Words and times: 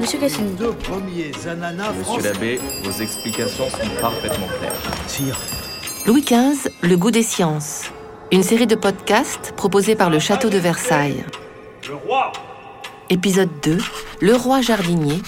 Monsieur 0.00 0.18
Cassini. 0.18 0.52
Deux 0.54 0.72
premiers 0.72 1.32
ananas 1.46 1.90
Monsieur 1.92 2.04
français. 2.04 2.32
l'abbé, 2.32 2.60
vos 2.84 3.02
explications 3.02 3.68
sont 3.68 4.00
parfaitement 4.00 4.46
claires. 4.58 4.72
Sire, 5.06 5.38
Louis 6.06 6.22
XV, 6.22 6.70
Le 6.82 6.96
goût 6.96 7.10
des 7.10 7.22
sciences. 7.22 7.90
Une 8.30 8.42
série 8.42 8.66
de 8.66 8.74
podcasts 8.74 9.52
proposés 9.56 9.96
par 9.96 10.10
le 10.10 10.18
Château 10.18 10.50
de 10.50 10.58
Versailles. 10.58 11.24
Le 11.88 11.94
roi 11.94 12.32
Épisode 13.10 13.50
2, 13.62 13.78
Le 14.20 14.34
roi 14.36 14.60
jardinier. 14.60 15.20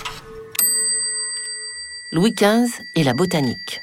Louis 2.13 2.33
XV 2.33 2.83
et 2.95 3.05
la 3.05 3.15
botanique. 3.15 3.83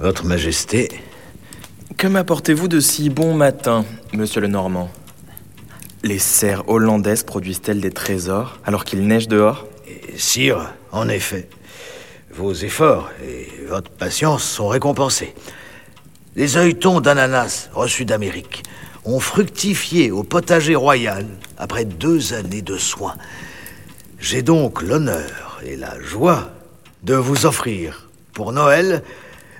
Votre 0.00 0.24
Majesté, 0.24 0.88
Que 1.96 2.08
m'apportez-vous 2.08 2.66
de 2.66 2.80
si 2.80 3.10
bon 3.10 3.32
matin, 3.32 3.84
monsieur 4.12 4.40
le 4.40 4.48
Normand? 4.48 4.90
Les 6.02 6.18
serres 6.18 6.68
hollandaises 6.68 7.22
produisent-elles 7.22 7.80
des 7.80 7.92
trésors 7.92 8.58
alors 8.64 8.84
qu'il 8.84 9.06
neige 9.06 9.28
dehors? 9.28 9.68
Sire, 10.16 10.74
en 10.90 11.08
effet, 11.08 11.48
vos 12.32 12.52
efforts 12.52 13.08
et 13.24 13.46
votre 13.68 13.88
patience 13.88 14.42
sont 14.42 14.66
récompensés. 14.66 15.32
Les 16.34 16.56
œilletons 16.56 17.00
d'ananas 17.00 17.70
reçus 17.72 18.04
d'Amérique 18.04 18.64
ont 19.04 19.20
fructifié 19.20 20.10
au 20.10 20.24
potager 20.24 20.74
royal 20.74 21.24
après 21.56 21.84
deux 21.84 22.34
années 22.34 22.62
de 22.62 22.76
soins. 22.78 23.14
J'ai 24.18 24.42
donc 24.42 24.82
l'honneur 24.82 25.60
et 25.64 25.76
la 25.76 26.00
joie 26.00 26.50
de 27.04 27.14
vous 27.14 27.46
offrir, 27.46 28.08
pour 28.32 28.50
Noël, 28.50 29.04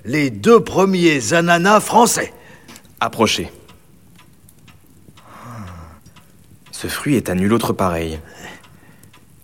les 0.04 0.30
deux 0.30 0.60
premiers 0.60 1.32
ananas 1.32 1.80
français. 1.80 2.32
Approchez. 3.00 3.50
Ce 6.70 6.86
fruit 6.86 7.16
est 7.16 7.30
à 7.30 7.34
nul 7.34 7.52
autre 7.52 7.72
pareil. 7.72 8.20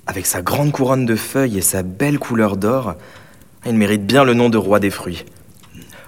Avec 0.06 0.26
sa 0.26 0.42
grande 0.42 0.72
couronne 0.72 1.06
de 1.06 1.16
feuilles 1.16 1.58
et 1.58 1.62
sa 1.62 1.82
belle 1.82 2.18
couleur 2.18 2.56
d'or, 2.56 2.96
il 3.64 3.74
mérite 3.74 4.04
bien 4.04 4.24
le 4.24 4.34
nom 4.34 4.50
de 4.50 4.58
roi 4.58 4.80
des 4.80 4.90
fruits. 4.90 5.24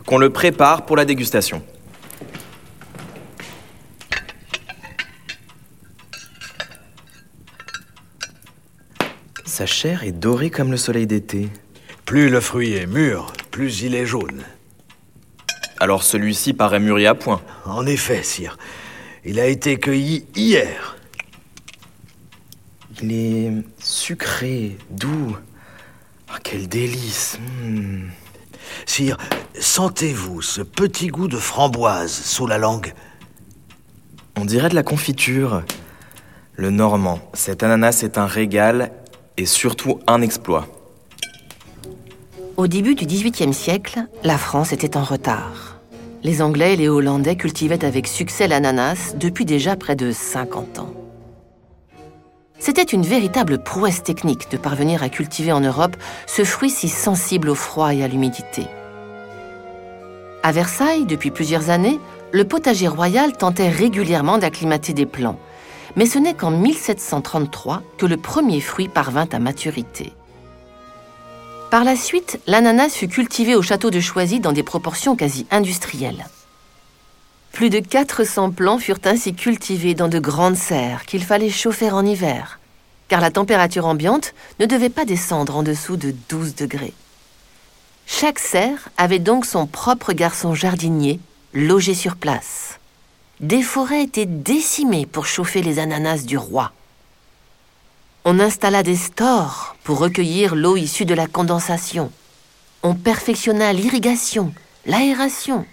Qu'on 0.06 0.18
le 0.18 0.30
prépare 0.30 0.84
pour 0.84 0.96
la 0.96 1.04
dégustation. 1.04 1.62
Sa 9.44 9.66
chair 9.66 10.02
est 10.02 10.12
dorée 10.12 10.50
comme 10.50 10.70
le 10.70 10.76
soleil 10.76 11.06
d'été. 11.06 11.48
Plus 12.04 12.28
le 12.28 12.40
fruit 12.40 12.72
est 12.72 12.86
mûr, 12.86 13.32
plus 13.52 13.82
il 13.82 13.94
est 13.94 14.06
jaune. 14.06 14.42
Alors 15.78 16.02
celui-ci 16.02 16.54
paraît 16.54 16.80
mûri 16.80 17.06
à 17.06 17.14
point. 17.14 17.40
En 17.64 17.86
effet, 17.86 18.24
sire, 18.24 18.58
il 19.24 19.38
a 19.38 19.46
été 19.46 19.78
cueilli 19.78 20.26
hier. 20.34 20.96
Il 23.00 23.12
est 23.12 23.52
sucré, 23.78 24.78
doux. 24.90 25.36
Ah, 26.28 26.38
quel 26.42 26.68
délice. 26.68 27.38
Hmm. 27.62 28.08
Sire, 28.86 29.18
sentez-vous 29.58 30.40
ce 30.40 30.62
petit 30.62 31.08
goût 31.08 31.28
de 31.28 31.36
framboise 31.36 32.12
sous 32.12 32.46
la 32.46 32.58
langue? 32.58 32.94
On 34.36 34.44
dirait 34.44 34.70
de 34.70 34.74
la 34.74 34.82
confiture. 34.82 35.62
Le 36.54 36.70
Normand, 36.70 37.20
cet 37.34 37.62
ananas 37.62 38.02
est 38.02 38.18
un 38.18 38.26
régal 38.26 38.92
et 39.36 39.46
surtout 39.46 40.00
un 40.06 40.22
exploit. 40.22 40.81
Au 42.62 42.68
début 42.68 42.94
du 42.94 43.06
XVIIIe 43.06 43.52
siècle, 43.52 44.04
la 44.22 44.38
France 44.38 44.72
était 44.72 44.96
en 44.96 45.02
retard. 45.02 45.80
Les 46.22 46.40
Anglais 46.40 46.74
et 46.74 46.76
les 46.76 46.88
Hollandais 46.88 47.34
cultivaient 47.34 47.84
avec 47.84 48.06
succès 48.06 48.46
l'ananas 48.46 49.16
depuis 49.16 49.44
déjà 49.44 49.74
près 49.74 49.96
de 49.96 50.12
50 50.12 50.78
ans. 50.78 50.94
C'était 52.60 52.84
une 52.84 53.02
véritable 53.02 53.64
prouesse 53.64 54.04
technique 54.04 54.48
de 54.52 54.58
parvenir 54.58 55.02
à 55.02 55.08
cultiver 55.08 55.50
en 55.50 55.58
Europe 55.58 55.96
ce 56.28 56.44
fruit 56.44 56.70
si 56.70 56.88
sensible 56.88 57.48
au 57.48 57.56
froid 57.56 57.92
et 57.92 58.04
à 58.04 58.06
l'humidité. 58.06 58.68
À 60.44 60.52
Versailles, 60.52 61.04
depuis 61.04 61.32
plusieurs 61.32 61.68
années, 61.68 61.98
le 62.30 62.44
potager 62.44 62.86
royal 62.86 63.36
tentait 63.36 63.70
régulièrement 63.70 64.38
d'acclimater 64.38 64.92
des 64.92 65.06
plants. 65.06 65.40
Mais 65.96 66.06
ce 66.06 66.20
n'est 66.20 66.34
qu'en 66.34 66.52
1733 66.52 67.82
que 67.98 68.06
le 68.06 68.18
premier 68.18 68.60
fruit 68.60 68.86
parvint 68.86 69.26
à 69.32 69.40
maturité. 69.40 70.12
Par 71.72 71.84
la 71.84 71.96
suite, 71.96 72.38
l'ananas 72.46 72.90
fut 72.90 73.08
cultivé 73.08 73.56
au 73.56 73.62
château 73.62 73.88
de 73.88 73.98
Choisy 73.98 74.40
dans 74.40 74.52
des 74.52 74.62
proportions 74.62 75.16
quasi 75.16 75.46
industrielles. 75.50 76.26
Plus 77.50 77.70
de 77.70 77.78
400 77.78 78.50
plants 78.50 78.76
furent 78.76 79.00
ainsi 79.06 79.32
cultivés 79.32 79.94
dans 79.94 80.08
de 80.08 80.18
grandes 80.18 80.58
serres 80.58 81.06
qu'il 81.06 81.24
fallait 81.24 81.48
chauffer 81.48 81.90
en 81.90 82.04
hiver, 82.04 82.60
car 83.08 83.22
la 83.22 83.30
température 83.30 83.86
ambiante 83.86 84.34
ne 84.60 84.66
devait 84.66 84.90
pas 84.90 85.06
descendre 85.06 85.56
en 85.56 85.62
dessous 85.62 85.96
de 85.96 86.14
12 86.28 86.56
degrés. 86.56 86.92
Chaque 88.04 88.38
serre 88.38 88.90
avait 88.98 89.18
donc 89.18 89.46
son 89.46 89.66
propre 89.66 90.12
garçon 90.12 90.54
jardinier 90.54 91.20
logé 91.54 91.94
sur 91.94 92.16
place. 92.16 92.80
Des 93.40 93.62
forêts 93.62 94.02
étaient 94.02 94.26
décimées 94.26 95.06
pour 95.06 95.24
chauffer 95.24 95.62
les 95.62 95.78
ananas 95.78 96.26
du 96.26 96.36
roi. 96.36 96.70
On 98.24 98.38
installa 98.38 98.84
des 98.84 98.94
stores 98.94 99.74
pour 99.82 99.98
recueillir 99.98 100.54
l'eau 100.54 100.76
issue 100.76 101.04
de 101.04 101.14
la 101.14 101.26
condensation. 101.26 102.12
On 102.84 102.94
perfectionna 102.94 103.72
l'irrigation, 103.72 104.54
l'aération. 104.86 105.66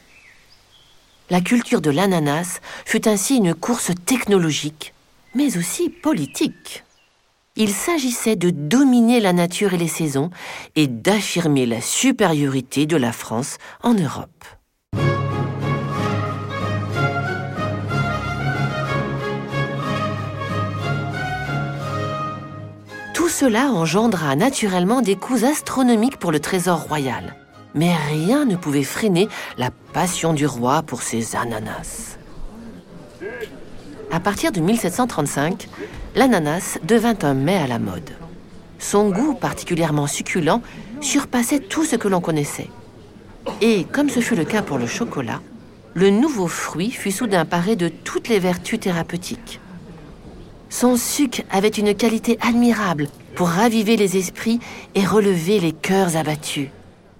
La 1.30 1.42
culture 1.42 1.80
de 1.80 1.92
l'ananas 1.92 2.60
fut 2.86 3.08
ainsi 3.08 3.38
une 3.38 3.54
course 3.54 3.92
technologique, 4.08 4.96
mais 5.36 5.58
aussi 5.58 5.92
politique. 5.92 6.84
Il 7.56 7.72
s'agissait 7.72 8.36
de 8.36 8.50
dominer 8.50 9.20
la 9.20 9.34
nature 9.34 9.76
et 9.76 9.78
les 9.78 9.88
saisons 9.88 10.32
et 10.76 10.88
d'affirmer 10.88 11.68
la 11.68 11.82
supériorité 11.82 12.88
de 12.88 12.98
la 12.98 13.12
France 13.12 13.58
en 13.84 13.94
Europe. 13.94 14.46
Cela 23.40 23.72
engendra 23.72 24.36
naturellement 24.36 25.00
des 25.00 25.16
coûts 25.16 25.46
astronomiques 25.46 26.18
pour 26.18 26.34
le 26.34 26.42
trésor 26.42 26.84
royal. 26.90 27.38
Mais 27.74 27.96
rien 27.96 28.44
ne 28.44 28.58
pouvait 28.58 28.84
freiner 28.84 29.30
la 29.58 29.72
passion 29.94 30.34
du 30.34 30.46
roi 30.46 30.82
pour 30.82 31.02
ses 31.04 31.38
ananas. 31.38 32.18
À 34.12 34.20
partir 34.20 34.52
de 34.52 34.60
1735, 34.60 35.70
l'ananas 36.16 36.80
devint 36.84 37.16
un 37.22 37.34
mets 37.34 37.56
à 37.56 37.68
la 37.68 37.80
mode. 37.80 38.12
Son 38.78 39.10
goût 39.10 39.36
particulièrement 39.36 40.08
succulent 40.08 40.62
surpassait 41.00 41.60
tout 41.60 41.86
ce 41.86 41.96
que 41.96 42.10
l'on 42.10 42.20
connaissait. 42.20 42.68
Et 43.62 43.86
comme 43.86 44.10
ce 44.10 44.20
fut 44.20 44.36
le 44.36 44.44
cas 44.44 44.64
pour 44.64 44.78
le 44.78 44.86
chocolat, 44.86 45.40
le 45.94 46.10
nouveau 46.10 46.48
fruit 46.48 46.92
fut 46.92 47.14
soudain 47.14 47.46
paré 47.46 47.78
de 47.78 47.88
toutes 47.88 48.28
les 48.28 48.40
vertus 48.40 48.82
thérapeutiques. 48.82 49.62
Son 50.70 50.98
sucre 50.98 51.44
avait 51.50 51.70
une 51.70 51.96
qualité 51.96 52.38
admirable 52.42 53.08
pour 53.40 53.48
raviver 53.48 53.96
les 53.96 54.18
esprits 54.18 54.60
et 54.96 55.06
relever 55.06 55.62
les 55.62 55.72
cœurs 55.72 56.18
abattus. 56.18 56.68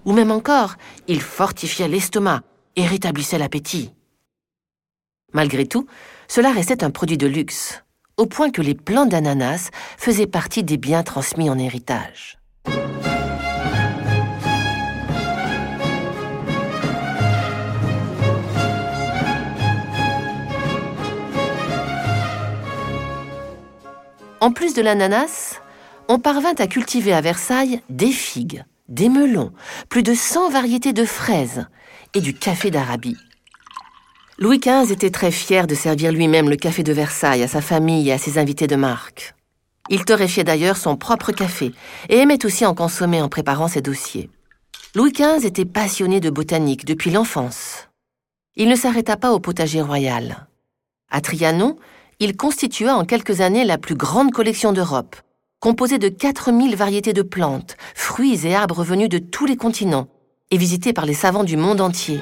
Ou 0.04 0.12
même 0.12 0.30
encore, 0.30 0.74
il 1.08 1.18
fortifiait 1.18 1.88
l'estomac 1.88 2.42
et 2.76 2.86
rétablissait 2.86 3.38
l'appétit. 3.38 3.94
Malgré 5.32 5.64
tout, 5.64 5.86
cela 6.28 6.52
restait 6.52 6.84
un 6.84 6.90
produit 6.90 7.16
de 7.16 7.26
luxe, 7.26 7.82
au 8.18 8.26
point 8.26 8.50
que 8.50 8.60
les 8.60 8.74
plants 8.74 9.06
d'ananas 9.06 9.70
faisaient 9.96 10.26
partie 10.26 10.62
des 10.62 10.76
biens 10.76 11.02
transmis 11.02 11.48
en 11.48 11.58
héritage. 11.58 12.36
En 24.42 24.52
plus 24.52 24.74
de 24.74 24.82
l'ananas, 24.82 25.62
on 26.10 26.18
parvint 26.18 26.54
à 26.58 26.66
cultiver 26.66 27.12
à 27.12 27.20
Versailles 27.20 27.82
des 27.88 28.10
figues, 28.10 28.64
des 28.88 29.08
melons, 29.08 29.52
plus 29.88 30.02
de 30.02 30.12
100 30.12 30.50
variétés 30.50 30.92
de 30.92 31.04
fraises 31.04 31.66
et 32.14 32.20
du 32.20 32.34
café 32.34 32.72
d'Arabie. 32.72 33.16
Louis 34.36 34.58
XV 34.58 34.90
était 34.90 35.12
très 35.12 35.30
fier 35.30 35.68
de 35.68 35.76
servir 35.76 36.10
lui-même 36.10 36.50
le 36.50 36.56
café 36.56 36.82
de 36.82 36.92
Versailles 36.92 37.44
à 37.44 37.48
sa 37.48 37.60
famille 37.60 38.08
et 38.08 38.12
à 38.12 38.18
ses 38.18 38.38
invités 38.38 38.66
de 38.66 38.74
marque. 38.74 39.36
Il 39.88 40.04
torréfiait 40.04 40.42
d'ailleurs 40.42 40.78
son 40.78 40.96
propre 40.96 41.30
café 41.30 41.70
et 42.08 42.18
aimait 42.18 42.44
aussi 42.44 42.66
en 42.66 42.74
consommer 42.74 43.22
en 43.22 43.28
préparant 43.28 43.68
ses 43.68 43.80
dossiers. 43.80 44.30
Louis 44.96 45.12
XV 45.12 45.46
était 45.46 45.64
passionné 45.64 46.18
de 46.18 46.30
botanique 46.30 46.86
depuis 46.86 47.12
l'enfance. 47.12 47.88
Il 48.56 48.68
ne 48.68 48.74
s'arrêta 48.74 49.16
pas 49.16 49.30
au 49.30 49.38
potager 49.38 49.80
royal. 49.80 50.48
À 51.08 51.20
Trianon, 51.20 51.76
il 52.18 52.36
constitua 52.36 52.96
en 52.96 53.04
quelques 53.04 53.42
années 53.42 53.64
la 53.64 53.78
plus 53.78 53.94
grande 53.94 54.32
collection 54.32 54.72
d'Europe, 54.72 55.14
composée 55.60 55.98
de 55.98 56.08
4000 56.08 56.74
variétés 56.74 57.12
de 57.12 57.20
plantes, 57.20 57.76
fruits 57.94 58.46
et 58.46 58.54
arbres 58.54 58.82
venus 58.82 59.10
de 59.10 59.18
tous 59.18 59.44
les 59.44 59.56
continents 59.56 60.08
et 60.50 60.56
visités 60.56 60.94
par 60.94 61.04
les 61.04 61.12
savants 61.12 61.44
du 61.44 61.58
monde 61.58 61.82
entier. 61.82 62.18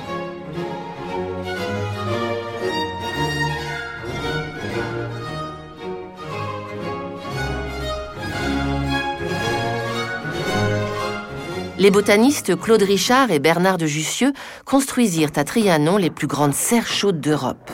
Les 11.79 11.93
botanistes 11.93 12.61
Claude 12.61 12.83
Richard 12.83 13.31
et 13.31 13.39
Bernard 13.39 13.79
de 13.79 13.87
Jussieu 13.87 14.33
construisirent 14.65 15.31
à 15.37 15.45
Trianon 15.45 15.97
les 15.97 16.11
plus 16.11 16.27
grandes 16.27 16.55
serres 16.55 16.89
chaudes 16.89 17.21
d'Europe. 17.21 17.71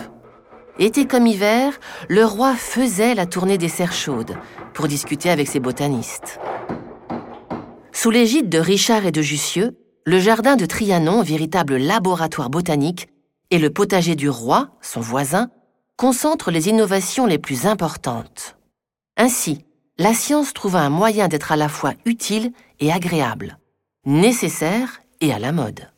Été 0.79 1.07
comme 1.07 1.27
hiver, 1.27 1.79
le 2.09 2.25
roi 2.25 2.55
faisait 2.55 3.15
la 3.15 3.27
tournée 3.27 3.59
des 3.59 3.69
serres 3.69 3.93
chaudes 3.93 4.37
pour 4.73 4.89
discuter 4.89 5.31
avec 5.31 5.49
ses 5.49 5.61
botanistes. 5.61 6.41
Sous 7.93 8.11
l'égide 8.11 8.49
de 8.49 8.59
Richard 8.59 9.07
et 9.07 9.13
de 9.13 9.23
Jussieu, 9.23 9.79
le 10.05 10.19
jardin 10.19 10.57
de 10.57 10.67
Trianon, 10.67 11.23
véritable 11.23 11.77
laboratoire 11.77 12.51
botanique, 12.51 13.09
et 13.51 13.59
le 13.59 13.71
potager 13.71 14.17
du 14.17 14.29
roi, 14.29 14.71
son 14.83 15.01
voisin, 15.01 15.49
concentrent 15.97 16.51
les 16.51 16.69
innovations 16.69 17.27
les 17.27 17.39
plus 17.39 17.67
importantes. 17.67 18.57
Ainsi, 19.17 19.65
la 19.97 20.13
science 20.13 20.53
trouva 20.53 20.81
un 20.81 20.91
moyen 20.91 21.29
d'être 21.29 21.53
à 21.53 21.57
la 21.57 21.69
fois 21.69 21.95
utile 22.05 22.53
et 22.81 22.91
agréable 22.91 23.59
nécessaire 24.07 25.01
et 25.21 25.33
à 25.33 25.39
la 25.39 25.53
mode. 25.53 25.89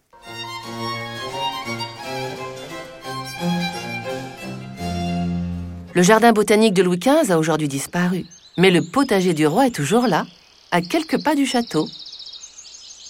Le 5.96 6.02
jardin 6.02 6.32
botanique 6.34 6.75
de 6.75 6.82
Louis 6.82 6.98
XV 6.98 7.31
a 7.31 7.38
aujourd'hui 7.38 7.69
disparu, 7.69 8.26
mais 8.58 8.70
le 8.70 8.82
potager 8.82 9.32
du 9.32 9.46
roi 9.46 9.66
est 9.66 9.75
toujours 9.75 10.06
là, 10.06 10.26
à 10.70 10.82
quelques 10.82 11.25
pas 11.25 11.34
du 11.34 11.46
château. 11.46 11.88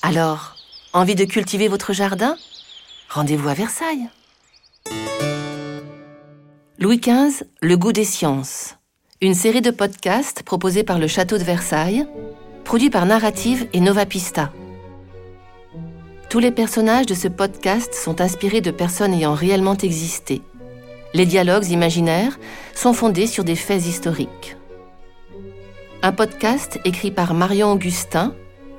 Alors, 0.02 0.54
envie 0.92 1.16
de 1.16 1.24
cultiver 1.24 1.66
votre 1.66 1.92
jardin? 1.92 2.36
Rendez-vous 3.10 3.48
à 3.48 3.54
Versailles. 3.54 4.08
Louis 6.78 6.98
XV, 6.98 7.42
Le 7.60 7.76
goût 7.76 7.90
des 7.90 8.04
sciences. 8.04 8.76
Une 9.20 9.34
série 9.34 9.62
de 9.62 9.72
podcasts 9.72 10.44
proposés 10.44 10.84
par 10.84 11.00
le 11.00 11.08
Château 11.08 11.38
de 11.38 11.42
Versailles, 11.42 12.06
produit 12.62 12.90
par 12.90 13.04
Narrative 13.04 13.66
et 13.72 13.80
Nova 13.80 14.06
Pista. 14.06 14.52
Tous 16.30 16.38
les 16.38 16.52
personnages 16.52 17.06
de 17.06 17.14
ce 17.14 17.26
podcast 17.26 17.94
sont 17.94 18.20
inspirés 18.20 18.60
de 18.60 18.70
personnes 18.70 19.12
ayant 19.12 19.34
réellement 19.34 19.76
existé. 19.76 20.40
Les 21.16 21.24
dialogues 21.24 21.70
imaginaires 21.70 22.38
sont 22.74 22.92
fondés 22.92 23.26
sur 23.26 23.42
des 23.42 23.56
faits 23.56 23.86
historiques. 23.86 24.58
Un 26.02 26.12
podcast 26.12 26.78
écrit 26.84 27.10
par 27.10 27.32
Marion 27.32 27.72
Augustin, 27.72 28.34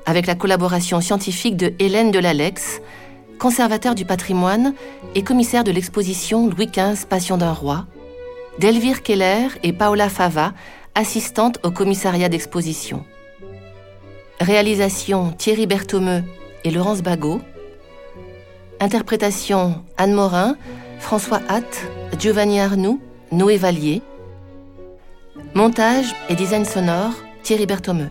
avec 0.05 0.27
la 0.27 0.35
collaboration 0.35 1.01
scientifique 1.01 1.57
de 1.57 1.73
Hélène 1.79 2.11
Delalex, 2.11 2.79
conservateur 3.39 3.95
du 3.95 4.05
patrimoine 4.05 4.75
et 5.15 5.23
commissaire 5.23 5.63
de 5.63 5.71
l'exposition 5.71 6.47
Louis 6.47 6.67
XV 6.67 7.07
Passion 7.07 7.37
d'un 7.37 7.53
roi, 7.53 7.87
d'Elvire 8.59 9.01
Keller 9.01 9.47
et 9.63 9.73
Paola 9.73 10.07
Fava, 10.07 10.53
assistante 10.93 11.57
au 11.63 11.71
commissariat 11.71 12.29
d'exposition. 12.29 13.03
Réalisation 14.39 15.31
Thierry 15.31 15.65
Berthomeux 15.65 16.21
et 16.63 16.69
Laurence 16.69 17.01
Bagot. 17.01 17.41
Interprétation 18.79 19.83
Anne 19.97 20.13
Morin, 20.13 20.55
François 20.99 21.41
Hatt, 21.49 21.87
Giovanni 22.15 22.59
Arnoux, 22.59 22.99
Noé 23.31 23.57
Vallier. 23.57 24.01
Montage 25.53 26.15
et 26.29 26.35
design 26.35 26.65
sonore 26.65 27.13
Thierry 27.43 27.65
Berthomeux. 27.65 28.09